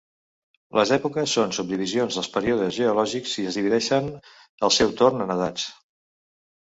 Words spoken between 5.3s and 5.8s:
edats.